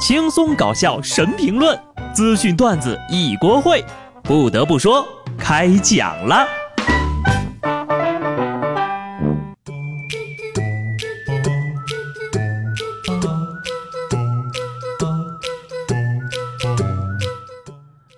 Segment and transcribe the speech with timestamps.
[0.00, 1.78] 轻松搞笑神评论，
[2.14, 3.84] 资讯段子一锅烩。
[4.22, 5.06] 不得不说，
[5.38, 6.48] 开讲了。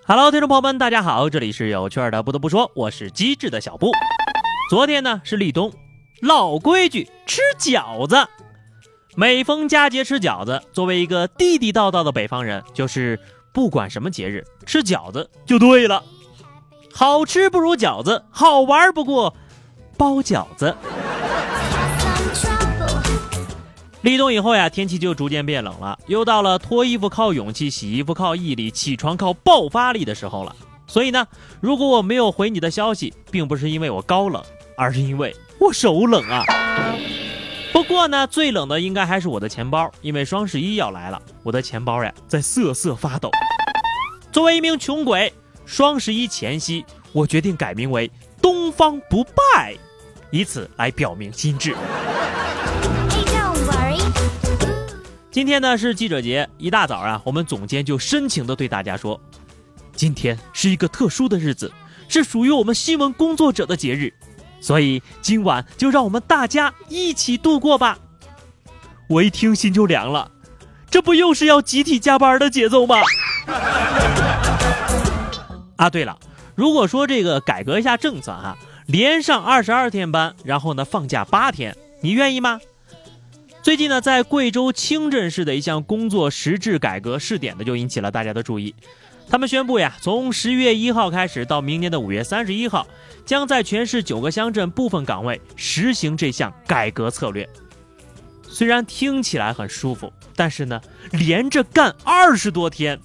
[0.07, 2.23] Hello，听众朋友们，大家好，这里是有趣的。
[2.23, 3.91] 不得不说，我是机智的小布。
[4.69, 5.73] 昨天呢是立冬，
[6.21, 8.15] 老规矩，吃饺子。
[9.15, 13.19] 每逢佳节吃饺子，作为一个地地道道的北方人，就是
[13.51, 16.03] 不管什么节日吃饺子就对了。
[16.91, 19.35] 好吃不如饺子，好玩不过
[19.97, 20.75] 包饺子。
[24.01, 30.55] 立冬以后呀，天气就逐渐变冷了，又到了脱衣服靠勇气、洗衣服靠毅力、起床靠爆发力的时候了。
[30.87, 31.27] 所以呢，
[31.61, 34.43] 如果我没有回你的消息，并不是因为我高冷，
[34.75, 36.43] 而是因为我手冷啊。
[37.73, 43.31] 不过呢，最冷的应该还是我的钱包，因为双十一要来了，我的钱包呀在瑟瑟发抖。
[44.31, 45.33] 作为一名穷鬼，
[45.65, 49.75] 双十一前夕，我决定改名为“东方不败”，
[50.29, 51.75] 以此来表明心志。
[55.31, 59.19] 今天呢是记者节，一大早啊，我们总监就深情地对大家说
[59.95, 61.73] ：“今天是一个特殊的日子，
[62.07, 64.13] 是属于我们新闻工作者的节日。”
[64.63, 67.99] 所以今晚就让我们大家一起度过吧。
[69.09, 70.31] 我一听心就凉了，
[70.89, 72.95] 这不又是要集体加班的节奏吗？
[75.75, 76.17] 啊，对了，
[76.55, 78.57] 如果说这个改革一下政策哈，
[78.87, 82.61] 连上二十二天班，然后呢放假八天，你愿意吗？
[83.61, 88.73] 最近呢，在贵州清镇市的一项工作实质改革试点呢，就引起了大家的注意。
[89.29, 92.85] 他们宣布呀，从十一月一号开始到明年的五月三十一号，
[93.25, 97.47] 将在全市九个乡镇部分岗位实行这项改革策略。
[98.47, 100.79] 虽然听起来很舒服，但是呢，
[101.11, 102.99] 连着干二十多天，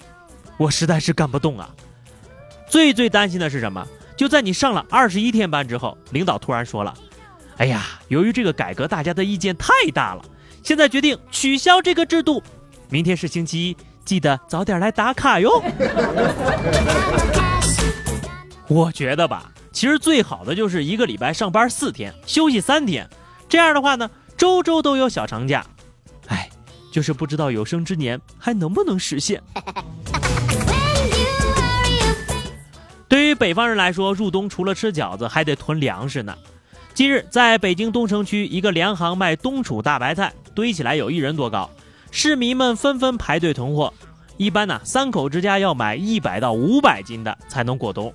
[0.57, 1.73] 我实在是干不动啊。
[2.67, 3.87] 最最担心的是什么？
[4.15, 6.93] 就在你上了二十一天班之后，领导突然说了
[7.57, 10.23] ：“哎呀，由于这个改革大家的意见太大了，
[10.61, 12.43] 现在决定取消这个制度。
[12.89, 15.51] 明天是星期一。”记得早点来打卡哟。
[18.67, 23.09] 我觉得吧，其实最好的就是一个礼拜上班四天，休息三天，
[23.47, 25.65] 这样的话呢，周周都有小长假。
[26.27, 26.47] 哎，
[26.91, 29.41] 就是不知道有生之年还能不能实现。
[33.07, 36.37] 对于北方人来说，入冬除了吃饺子，还得囤粮食呢。
[36.93, 41.67] 近日，在北京东城区一个粮行卖冬储大白菜，堆起来有一人多高。
[42.11, 43.93] 市民们纷纷排队囤货，
[44.37, 48.13] 一般呢，三口之家要买一百到五百斤的才能过冬。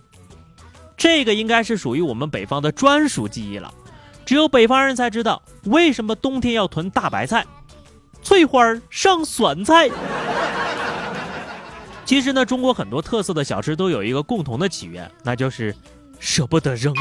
[0.97, 3.73] 这个应该是属于我们北方的专属记忆了，
[4.25, 7.45] 只有北方人才知道为什么冬天要囤大白菜、
[8.23, 9.89] 翠花上酸菜。
[12.05, 15.75] 其实呢，中国很多特色的小吃都有一个共同的起源，那就是
[16.21, 16.95] 舍不得扔。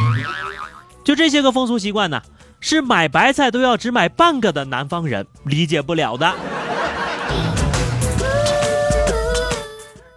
[1.03, 2.21] 就这些个风俗习惯呢，
[2.61, 6.33] 是买白菜都要只买半个的南方人理解不了的。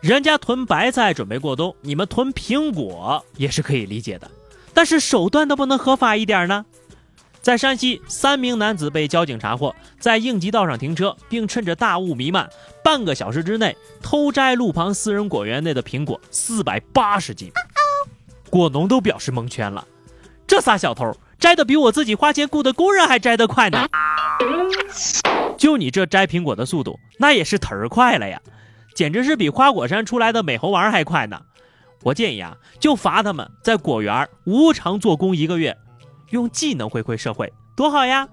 [0.06, 4.31] 人家囤白菜准备过冬，你们囤苹果也是可以理解的，
[4.72, 6.65] 但是手段能不能合法一点呢？
[7.43, 12.49] 在山西，三名男子被交警查获，在应急道上停车，并趁着大雾弥漫，
[12.84, 17.50] 半个小时之内偷摘路旁私人果园内的苹果四百八十斤。
[18.49, 19.84] 果农都表示蒙圈了，
[20.47, 23.89] 这仨小偷摘的比我自己花钱雇的工人还摘得快呢。
[25.59, 28.41] 就你这摘苹果的速度，那也是忒儿快了呀！
[28.97, 31.39] 简直是比花果山出来的美猴王还快呢！
[32.03, 35.77] 我建议啊，就罚他们在果园无偿做工一个月，
[36.31, 38.27] 用技能回馈社会，多好呀！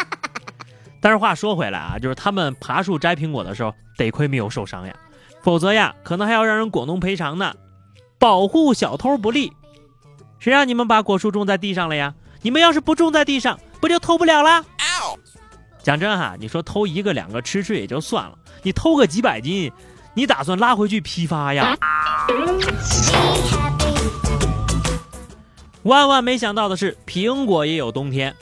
[1.00, 4.94] 但是话说回来啊，就是他们爬树摘苹果的时候，得亏没有受伤呀，
[5.40, 7.54] 否则呀，可能还要让人果农赔偿呢。
[8.18, 9.50] 保护小偷不利，
[10.38, 12.14] 谁让你们把果树种在地上了呀？
[12.42, 14.62] 你们要是不种在地上，不就偷不了了？
[15.82, 18.36] 讲真哈，你说偷一个两个吃吃也就算了。
[18.62, 19.72] 你偷个几百斤，
[20.14, 21.76] 你打算拉回去批发呀？
[25.82, 28.34] 万万没想到的是，苹果也有冬天。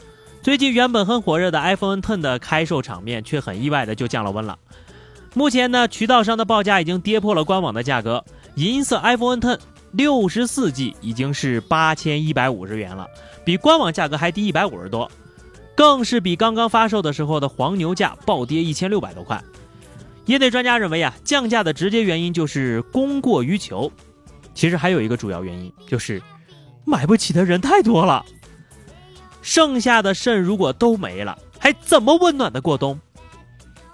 [0.43, 4.59] 最近原本很火热的 iPhone Ten 的开售场面，却很意外的就降了温了。
[5.35, 8.25] 目前呢，渠道商的报价已经跌破了官网的价格。
[8.57, 9.59] 银色 iPhone Ten
[9.93, 13.07] 六十四 G 已经是八千一百五十元了，
[13.45, 15.09] 比官网价格还低一百五十多，
[15.79, 19.41] 更是比刚刚发售的时候的黄牛价暴跌一千六百多块。
[20.27, 23.89] 业内专家认为啊，降价的直接原因就是供过于求，
[24.55, 26.21] 其实还有一个主要原因就是
[26.85, 28.27] 买不起的人太多了。
[29.41, 32.99] 剩下的肾如果都没了，还怎么温暖的过冬？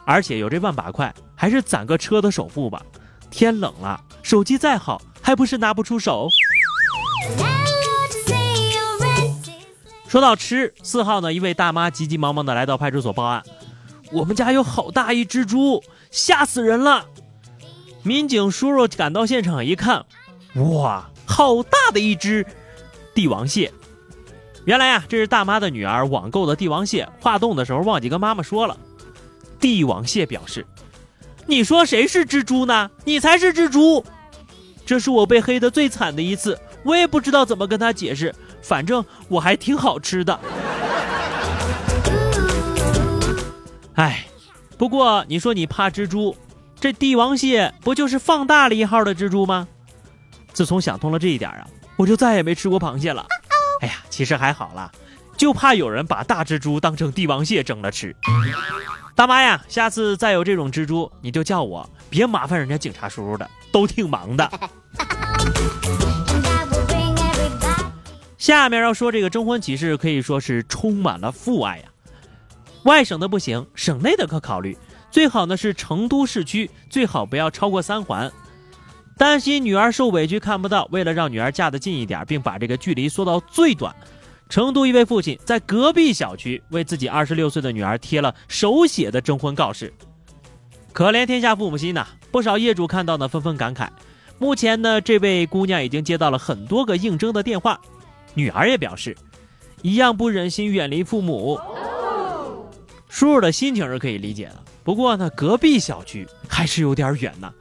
[0.07, 2.83] 而且有这万把块，还是攒个车的首付吧。
[3.31, 6.31] 天冷了，手机再好，还不是拿不出手。
[10.09, 13.43] 说到吃，四号呢，一位大妈急急忙忙的来到派出所报案，
[14.13, 17.07] 我们家有好大一只猪，吓死人了。
[18.03, 20.05] 民警叔叔赶到现场一看，
[20.57, 22.47] 哇，好大的一只
[23.15, 23.73] 帝王蟹！
[24.67, 28.77] 原来呀，这是大妈的女儿网购的帝王蟹，化冻的时候忘记跟妈妈说了。
[29.59, 30.67] 帝王蟹表示
[31.47, 32.91] ：“你说谁是蜘蛛呢？
[33.05, 34.05] 你才是蜘蛛！
[34.87, 38.35] 这是我被黑的最惨的一次，我也不知道怎么跟他解释。
[38.65, 40.41] 反正我还挺好吃的。
[43.95, 44.27] ”哎，
[44.77, 46.35] 不过你说你怕蜘蛛，
[46.81, 49.69] 这帝王蟹不就是放大了一号的蜘蛛吗？
[50.53, 51.67] 自从想通了这一点啊，
[51.97, 53.27] 我就再也没吃过螃蟹了。
[53.83, 54.91] 哎呀，其实还好啦，
[55.37, 58.17] 就怕有人把大蜘蛛当成帝王蟹蒸了吃。
[59.15, 64.51] 大妈呀，下次再有这种蜘蛛，你就叫我，别麻烦人家警察叔叔的，都挺忙的。
[68.45, 71.85] 下面要说这个征婚启事，可以说是充满了父爱呀。
[72.83, 74.77] 外省的不行，省内的可考虑，
[75.11, 78.31] 最好呢是成都市区，最好不要超过三环。
[79.17, 83.97] 担心女儿受委屈看不到，为了让女儿嫁得近一点，并把这个距离缩到最短。
[84.51, 89.91] 成都一位父亲在隔壁小区为自己二十六岁的女儿贴了手写的征婚告示，
[90.93, 92.07] 可怜天下父母心呐！
[92.31, 93.89] 不少业主看到呢，纷纷感慨。
[94.39, 97.81] 目前呢，这位姑娘已经接到了很多个应征的电话，
[98.35, 99.17] 女儿也表示，
[99.83, 101.59] 一样不忍心远离父母。
[103.09, 107.53] 叔叔的心情是可以理解的，不过呢，隔壁小区还是有点远呢。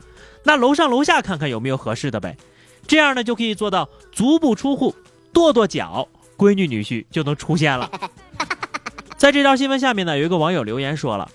[0.43, 2.35] 那楼上楼下看看有没有合适的呗，
[2.87, 4.95] 这样呢就可以做到足不出户，
[5.31, 6.07] 跺跺脚。
[6.35, 7.89] 闺女女婿就能出现了。
[9.15, 11.29] 在这条新闻下面呢，有一个网友留言说了：“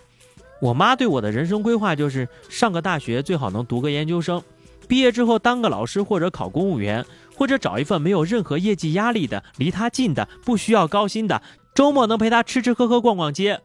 [0.60, 4.42] 我妈对我的人生规划就是上个大学，最好能读个研究生，
[4.88, 7.04] 毕业之后当个老师或者考公务员，
[7.36, 11.42] 或者找一份没有任何业绩压力的、离他近的、不需要高薪的，
[11.74, 13.60] 周末能陪他吃吃喝喝、逛逛街。”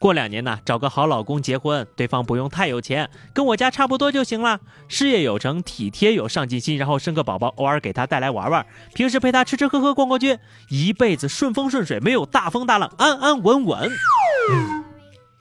[0.00, 4.60] 过两年呢，找个好老公结婚，对方不用太有钱，跟我家差不多就行了。
[4.86, 8.64] 事业有成，体贴有上进心，然后生个宝宝，偶尔给他带来玩玩，
[8.94, 10.38] 平时陪他吃吃喝喝、逛逛街，
[10.68, 13.90] 一辈子顺风顺水，没有大风大浪，安安稳稳。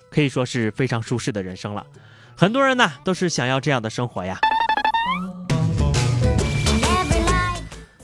[0.09, 1.85] 可以说是非常舒适的人生了。
[2.35, 4.39] 很多人呢都是想要这样的生活呀。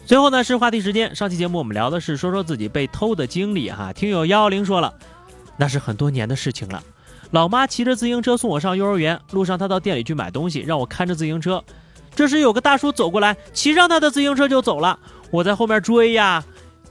[0.05, 4.93] 最后呢是话题时间，上期节目我们聊的是说说自己被偷的经历哈，听友幺幺零说了。
[5.57, 6.83] 那是很多年的事情了。
[7.31, 11.63] 老妈骑着自行车送我上幼儿园，路上她到店里去买东西，让我看着自行车。
[12.15, 14.99] 这时有个大叔走过来，骑上他的自行车就走了。
[15.31, 16.43] 我在后面追呀，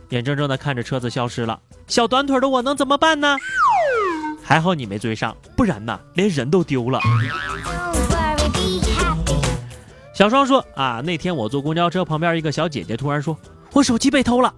[0.09, 1.61] 眼睁睁地看着车子消失了。
[1.87, 3.37] 小短腿的我能怎么办呢？
[4.43, 6.99] 还好你没追上，不然呢，连人都丢了。
[10.14, 13.37] 小双说啊，那天我坐公交车，旁边一个小姐姐突然说，
[13.73, 14.53] 我手机被偷了。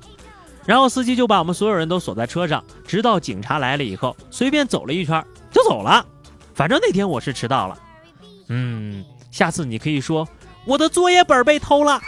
[0.66, 6.04] 然后司机就把我们所有人都锁在车上，直到警察来了以后，随便走了一圈就走了。
[6.54, 7.78] 反正那天我是迟到了。
[8.48, 10.26] 嗯，下次你可以说
[10.64, 12.00] 我的作业本被偷了。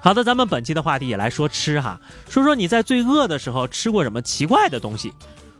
[0.00, 5.12] 好的，咱们本期的话题也来说吃哈，说说你在最饿的时候吃过什么奇怪的东西。